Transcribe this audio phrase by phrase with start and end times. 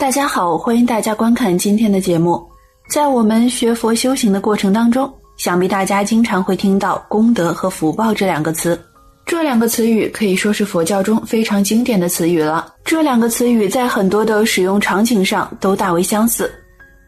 [0.00, 2.42] 大家好，欢迎大家观看今天的节目。
[2.88, 8.80] 在我们学佛修行的过程当中，想必大家经常会听到功德和福报这两个词。
[9.26, 12.72] 这两个词语可以说是佛教中非常经典的词语了。
[12.82, 16.50] 这两个词语在很多的使用场景上都大为相似。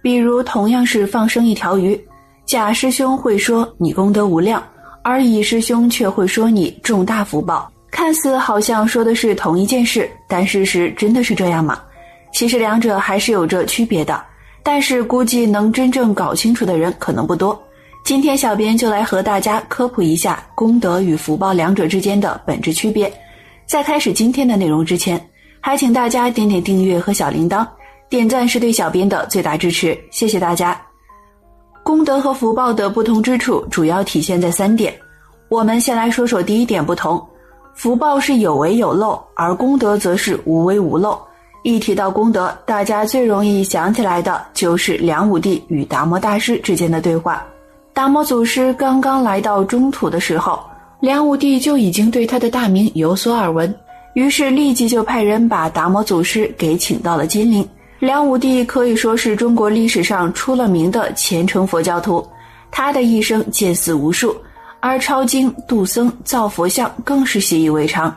[0.02, 1.98] 比如，同样是放生一条鱼，
[2.45, 4.62] 甲师兄会说你功德无量，
[5.02, 7.72] 而乙师兄却会说你重大福报。
[7.90, 11.81] 看似好像说的是同一件事，但事实真的是这样吗？
[12.32, 14.21] 其实两者还是有着区别的。
[14.64, 17.61] 但是估计能真正搞清楚的人可能不多。
[18.04, 23.13] 今天小编就来和大家科普一下功德与福报两者之间的本质区别。
[23.67, 25.21] 在开始今天的内容之前，
[25.61, 27.67] 还请大家点点订阅和小铃铛，
[28.09, 30.81] 点赞是对小编的最大支持，谢谢大家。
[31.82, 34.95] 功德和福报的不同之处主要体现在三点。
[35.48, 37.20] 我们先来说说第一点不同：
[37.75, 41.21] 福报是有为有漏，而功德则是无为无漏。
[41.63, 47.45] 一提到功德，大家最容易想起来的就是梁武帝与达摩大师之间的对话。
[47.93, 50.59] 达摩祖师刚刚来到中土的时候，
[50.99, 53.73] 梁武帝就已经对他的大名有所耳闻，
[54.15, 57.67] 于是立即就派人把达摩祖师给请到了金陵。
[58.01, 62.27] 梁武帝可以说是中国历史上出了名的虔诚佛教徒，
[62.73, 64.35] 他的一生见寺无数，
[64.81, 68.13] 而抄经、度僧、造佛像更是习以为常。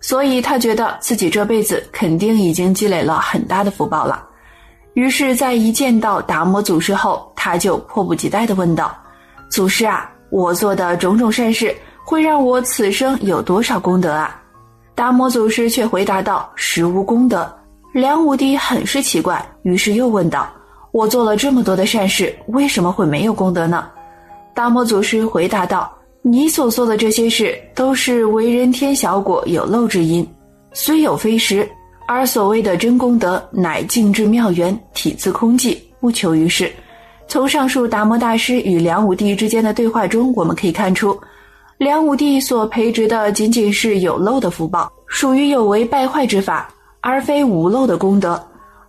[0.00, 4.24] 所以他觉得自己这辈子肯定已经积累了很大的福报了，
[4.94, 8.96] 于是，在一见到达摩祖师后，他就迫不及待地问道
[9.50, 14.40] ：“祖师啊，我做的种种善事会让我此生有多少功德啊？”
[14.94, 17.52] 达摩祖师却回答道：“实无功德。”
[17.92, 20.48] 梁武帝很是奇怪，于是又问道
[20.92, 23.88] ：“我做了这么多的善事，为什么会没有功德呢？”
[24.54, 25.92] 达摩祖师回答道。
[26.30, 30.28] 你所做的这些事，都是为人天小果有漏之因，
[30.74, 31.66] 虽有非实，
[32.06, 36.70] 而所谓的真功德，乃静至妙缘，体自空寂，不求于世。
[37.28, 41.18] 从上述达摩大师与梁武帝之间的对话中，我们可以看出，
[41.78, 46.68] 梁武帝所培植的仅仅是有漏的福报，属于有为败坏之法，
[47.00, 48.38] 而非无漏的功德。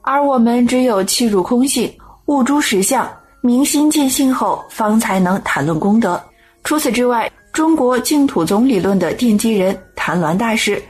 [0.01, 1.89] 而我们只有契入空性，
[2.25, 3.09] 悟诸实相，
[3.39, 6.21] 明心见性后，方才能谈论功德。
[6.61, 10.81] 除此之外，中国净土宗理论的奠基人谭鸾大师，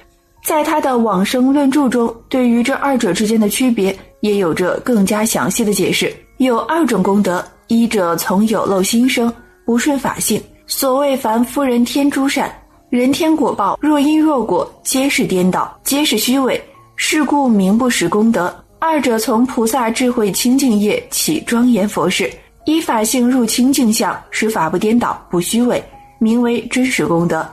[0.44, 6.16] 在他的《往生论著》中，对于这二者之间的区别，也有着更加详细的解释。
[6.38, 9.34] 有二种功德，一者从有漏心生，
[9.66, 10.40] 不顺法性。
[10.68, 12.54] 所谓凡夫人天诸善，
[12.92, 16.64] 人天果报若因若果，皆是颠倒，皆是虚伪，
[16.96, 18.56] 是故名不实功德。
[18.78, 22.32] 二者从菩萨智慧清净业起庄严佛事。
[22.66, 25.84] 依法性入清净相，使法不颠倒不虚伪，
[26.20, 27.48] 名为真实功德。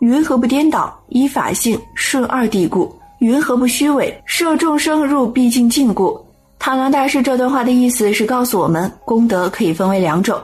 [0.00, 0.98] 云何不颠倒？
[1.08, 2.94] 依法性顺二谛故。
[3.20, 4.22] 云何不虚伪？
[4.24, 6.18] 摄众生入毕竟境故。
[6.58, 10.38] 唐梁大师这段话的意思是告诉我们，功德可以分为两种，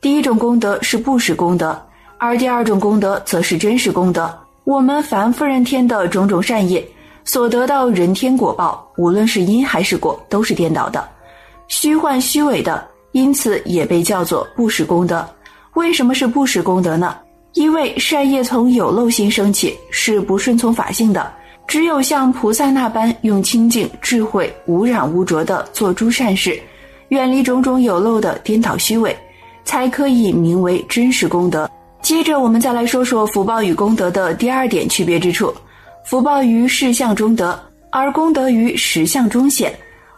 [0.00, 1.80] 第一种功德是不实功德，
[2.18, 4.32] 而第二种功德则是真实功德。
[4.64, 6.86] 我们凡夫人天的种种善业
[7.24, 11.08] 所得到人天果报，无论是因还是果，都是颠倒的，
[11.68, 12.86] 虚幻虚伪的。
[13.12, 15.28] 因此也被叫做不实功德。
[15.74, 17.16] 为什么是不实功德呢？
[17.54, 21.30] 因为善业从有漏心升起，是不顺从法性的。
[21.66, 26.60] 只有像菩萨那般用清净智慧、无染无浊的做诸善事，
[27.10, 29.16] 远离种种有漏的颠倒虚伪，
[29.64, 31.70] 才可以名为真实功德。
[32.02, 35.54] 接着，我们再来说说福报与功德的第二点区别之处：
[36.04, 37.56] 福报于事相中得，
[37.90, 39.72] 而功德于实相中显。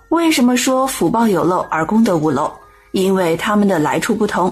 [0.09, 2.51] 为什么说福报有漏而功德无漏？
[2.93, 4.51] 因为他们的来处不同，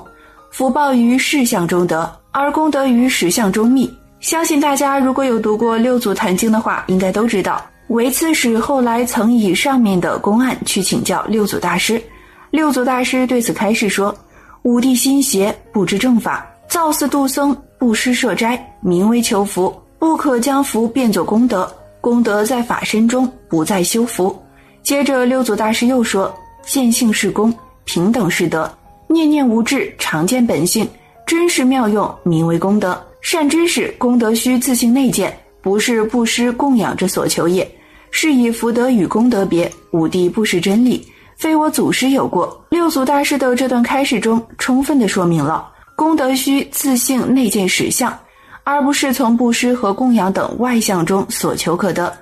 [0.51, 3.93] 福报于事相中得，而功德于实相中觅。
[4.19, 12.03] 相信大家如果有读过《六祖坛经》的话，应该都知道，维刺史后来曾以上面的公案去请教六祖大师。
[12.51, 14.15] 六祖大师对此开示说
[14.63, 21.73] ：“武帝心邪，不知正法，造寺度僧，布施设斋，名为求福，不可将福变作功德。
[22.01, 24.37] 功德在法身中，不在修福。”
[24.83, 26.35] 接着，六祖大师又说
[26.67, 27.55] ：“见性是功。”
[27.87, 28.71] 平等是德，
[29.13, 30.89] 念念无智，常见本性，
[31.27, 32.97] 真实妙用，名为功德。
[33.21, 37.69] 善知识，功德须自性内见，不是布施供养之所求也。
[38.13, 41.05] 是以福德与功德别，五帝不识真理，
[41.37, 42.65] 非我祖师有过。
[42.71, 48.17] 六祖大师的这段开示中，充分的说明了功德须自性内见实相，
[48.63, 52.17] 而不是从布施和供养等外相中所求可得。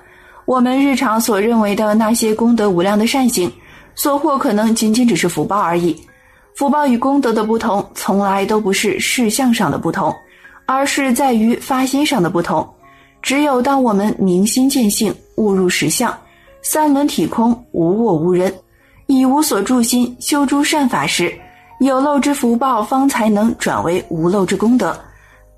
[0.45, 3.51] 我们日常所认为的那些功德无量的善行。
[3.95, 5.93] 所获可能仅仅只是福报而已，
[6.59, 10.13] 福报与功德的不同，从来都不是事相上的不同，
[10.65, 12.69] 而是在于发心上的不同。
[13.21, 16.13] 只有当我们明心见性，悟入实相，
[16.61, 18.53] 三轮体空，无我无人，
[19.07, 21.33] 以无所住心修诸善法时，
[21.79, 24.93] 有漏之福报方才能转为无漏之功德。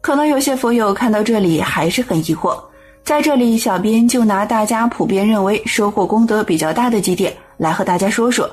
[0.01, 2.55] 可能有些佛友看到这里还是很疑惑，
[3.03, 8.47] 在这里，小编就拿大家普遍认为收获功德比较大的几点来和大家说说，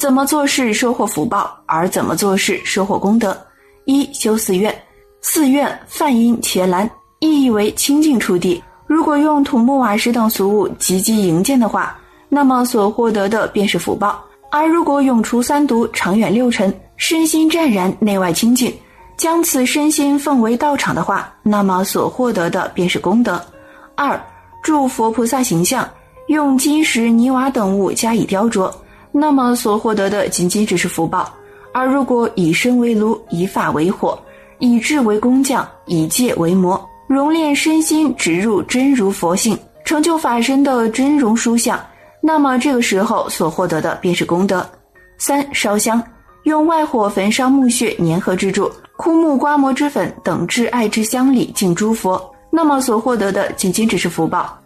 [0.00, 3.36] 怎么做事收获福报，而怎么做事收获功德。
[3.84, 4.74] 一修寺院，
[5.20, 8.64] 寺院梵音伽蓝，意义为清净处地。
[8.86, 11.94] 如果用土木瓦石等俗物积极营建的话，
[12.30, 14.16] 那么所获得的便是福报；
[14.50, 18.74] 而如果永除三毒，长远六尘，身心湛然，内外清净，
[19.18, 23.38] 将此身心奉为道场的话，那么所获得的便是功德。
[23.94, 24.18] 二
[24.62, 25.86] 铸佛菩萨形象，
[26.28, 28.72] 用金石泥瓦等物加以雕琢，
[29.12, 31.24] 那么所获得的仅仅只是福报；
[31.72, 34.18] 而如果以身为炉，以法为火，
[34.58, 36.80] 以智为工匠，以戒为魔。
[37.08, 41.78] 熔炼身心，植入真如佛性，成就法身的真容殊相，
[42.20, 44.64] 那么这个时候所获得的便是功德。
[45.18, 46.00] 三烧香，
[46.44, 54.59] 用外火焚烧木屑粘合之柱、枯木刮磨之粉等至爱之香礼敬诸佛，那么所获得的仅仅只是福报。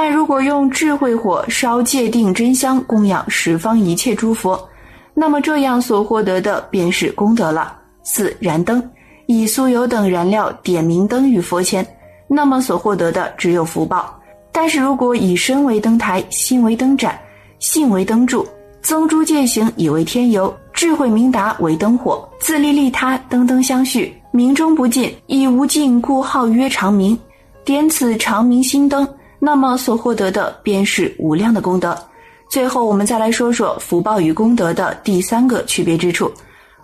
[0.00, 4.56] 但如果用智慧火烧戒定真香供养十方一切诸佛，
[5.12, 7.76] 那么这样所获得的便是功德了。
[8.04, 8.80] 四燃灯。
[9.26, 11.84] 以酥油等燃料点明灯于佛前，
[12.28, 14.16] 那么所获得的只有福报。
[14.52, 17.18] 但是如果以身为灯台，心为灯盏，
[17.58, 18.46] 性为灯柱，
[18.80, 27.18] 增诸戒行以为天油，智慧明达为灯火，自利利他，灯灯相续，明中不尽，以无尽故号曰长明。
[27.64, 29.06] 点此长明心灯，
[29.38, 31.96] 那么所获得的便是无量的功德。
[32.48, 36.32] 最后，我们再来说说福报与功德的第三个区别之处。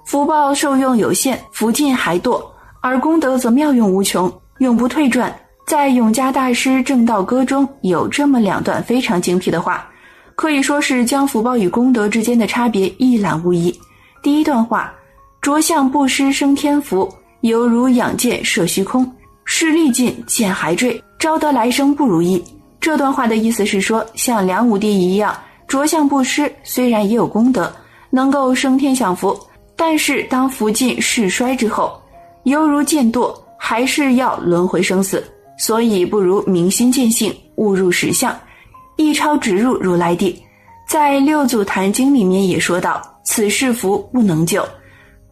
[0.05, 2.39] 福报受用有限，福尽还堕；
[2.83, 5.35] 而功德则妙用无穷，永不退转。
[5.67, 9.89] 在永嘉大师《正道歌》中有这么两段非常精辟的话，
[10.35, 13.75] 可以说是将福报与功德之间的差别一览无遗。
[14.23, 14.93] 第一段话：
[15.41, 17.09] 着相布施生天福，
[17.41, 19.11] 犹如养箭射虚空，
[19.47, 22.45] 势力尽箭还坠，招得来生不如意。
[22.79, 25.35] 这段话的意思是说，像梁武帝一样
[25.67, 27.75] 着相布施，虽然也有功德，
[28.11, 29.35] 能够升天享福。
[29.75, 31.99] 但是，当福尽势衰之后，
[32.43, 35.25] 犹如剑堕，还是要轮回生死。
[35.57, 38.39] 所以，不如明心见性，悟入实相，
[38.97, 40.39] 一超直入如来地。
[40.87, 44.63] 在《六祖坛经》里面也说到：“此事福不能救，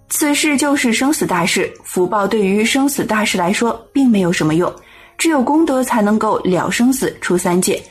[0.08, 1.70] 此事就是生死大事。
[1.84, 4.74] 福报对于生死大事来说，并没有什么用，
[5.16, 7.82] 只有功德才能够了生死、出三界。”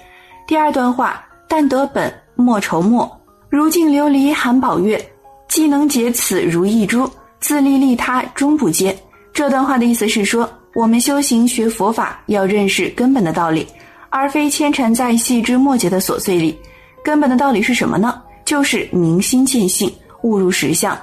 [0.48, 3.10] 第二段话：“但得本，莫愁末。
[3.50, 5.04] 如镜琉璃含宝月。”
[5.52, 8.98] 既能解此如意珠，自利利他终不接。
[9.34, 13.68] 这段话的意思是说，我们修行学佛法要认识根本的道理，
[14.10, 16.58] 而非牵缠在细枝末节的琐碎里。
[17.04, 18.22] 根本的道理是什么呢？
[18.46, 20.98] 就是明心见性，悟入实相。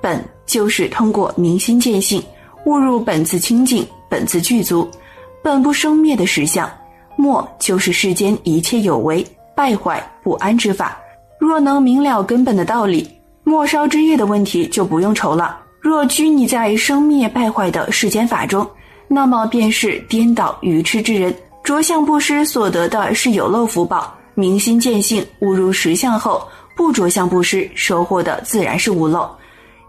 [0.00, 2.22] 本就是通过明心见性，
[2.64, 4.90] 悟入本自清净、本自具足、
[5.42, 6.70] 本不生灭的实相。
[7.16, 10.96] 末就是世间一切有为、败坏、不安之法。
[11.38, 13.08] 若能明了根本的道理。
[13.42, 15.58] 末梢之业的问题就不用愁了。
[15.80, 18.64] 若拘泥在生灭败坏的世间法中，
[19.08, 21.34] 那么便是颠倒愚痴之人。
[21.64, 29.28] 着相布施所得的是有漏福报，明心见性悟入实相后，不着相布施，收获的自然是无漏。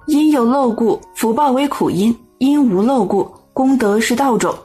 [0.08, 4.56] 因有漏故，福报为苦因；因无漏故，功德是道种。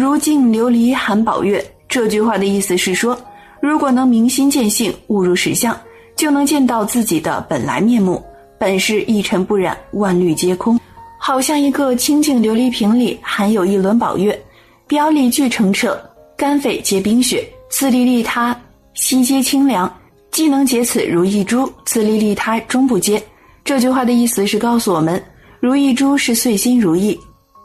[0.00, 1.60] 如镜琉璃含宝月。
[1.88, 3.18] 这句话的意思是说，
[3.60, 5.76] 如果能明心见性悟入实相。
[6.14, 8.22] 就能见到自己的本来面目，
[8.58, 10.78] 本是一尘不染，万虑皆空，
[11.16, 14.40] 好像一个清净琉璃瓶里含有一轮宝月，
[14.88, 15.96] 表里俱澄澈，
[16.36, 18.56] 肝肺皆冰雪，自利利他，
[18.94, 19.92] 心皆清凉，
[20.32, 23.20] 既能解此如意珠，自利利他终不接。
[23.64, 25.22] 这句话的意思是告诉我们，
[25.60, 27.18] 如意珠是碎心如意，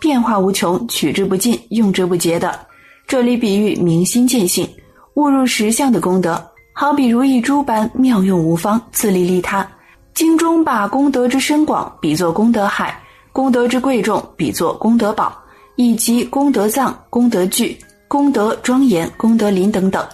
[0.04, 2.60] 变化无穷，取之不尽，用之不竭的。
[3.08, 4.68] 这里比喻明心见性，
[5.14, 6.46] 悟入实相的功德。
[6.74, 9.66] 好比如一珠般妙用无方，自利利他。
[10.14, 15.34] 经中把功德之深广比作功德海，功德之贵重比作功德宝，
[15.78, 17.78] 以及功德藏、功德具、
[18.10, 20.06] 功德庄严、功德林等等，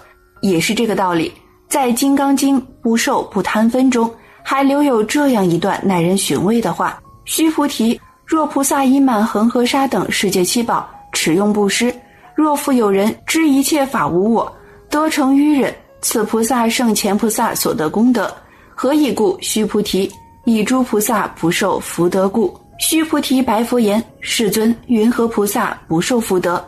[0.41, 1.34] 也是这个道理。
[1.67, 4.08] 在《金刚经》不受不贪分中，
[4.43, 11.91] 还留有这样一段耐人寻味的话：须菩提，若菩萨以满恒河沙等世界七宝，持用布施；
[12.36, 14.55] 若复有人知一切法无我，
[14.88, 15.74] 得成于忍。
[16.00, 18.31] 此菩萨胜前菩萨所得功德，
[18.75, 19.36] 何以故？
[19.41, 20.07] 须菩提，
[20.45, 22.55] 以诸菩萨不受福德故。
[22.77, 26.63] 须菩提白佛言：“世尊，云何菩萨不受福德？”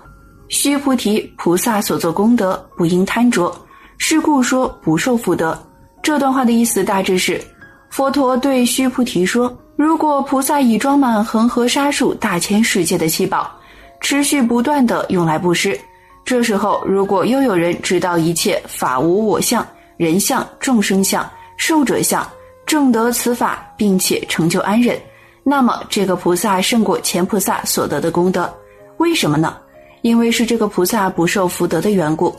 [0.49, 3.55] 须菩提，菩萨所作功德不应贪着。
[3.99, 5.55] 是故说不受福德。
[6.01, 7.39] 这段话的意思大致是：
[7.91, 13.51] 佛陀对须菩提说，如果菩萨已装满恒河沙数大千世界的七宝，
[13.99, 15.75] 持续不断的用来布施，
[16.23, 19.65] 这时候如果又有人知道一切法无我相、
[19.97, 22.23] 人相、众生相、寿者相，
[22.63, 24.95] 正得此法，并且成就安忍。
[25.41, 28.47] 那么，这个菩萨胜过前菩萨所得的功德，
[28.97, 29.57] 为什么呢？
[30.03, 32.31] 因为是这个菩萨不受福德的缘故。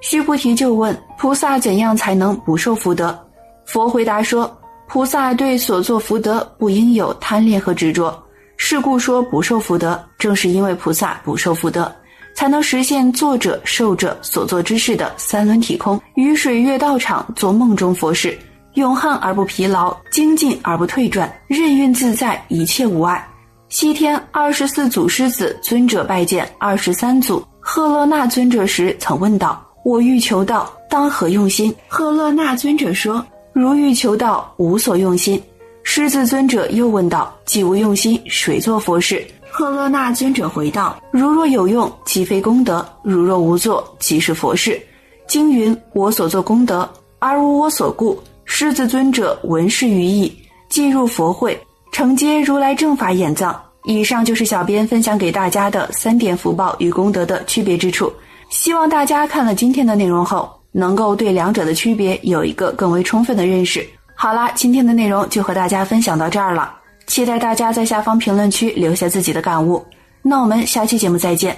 [0.00, 3.18] 须菩提就问菩萨：怎样才能不受福德？
[3.64, 4.48] 佛回答说：
[4.86, 8.20] 菩萨对所作福德不应有贪恋和执着。
[8.56, 11.92] 是故说不受福德，正是因为菩萨不受福德，
[12.36, 18.38] 才能实现作者、受者所做之事的三轮体空，于水月道场做梦中佛事。
[18.74, 23.26] 永汉而不疲劳，精进而不退转，任运自在，一切无碍。
[23.68, 35.42] 西天二十四祖师子尊者拜见二十三祖赫勒那尊者时，曾问道：“我欲求道，当何用心？”赫勒那尊者说：“如欲求道，无所用心。”
[35.82, 44.80] 狮子尊者又问道：“既无用心，谁做佛事？”赫勒那尊者回道：“如若有用，即非功德；如若无作，即是佛事。”
[45.28, 50.30] 经云：“我所作功德，而无我所故。”狮子尊者闻是于意，
[50.68, 51.58] 进入佛会，
[51.92, 53.58] 承接如来正法演藏。
[53.84, 58.12] 以上就是小编分享给大家的三点福报与功德的区别之处。
[58.48, 63.86] 希望大家看了今天的内容后，能够对两者的区别有一个更为充分的认识。
[64.16, 66.74] 好啦，今天的内容就和大家分享到这儿了，
[67.06, 69.84] 期待大家在下方评论区留下自己的感悟。
[70.20, 71.56] 那我们下期节目再见。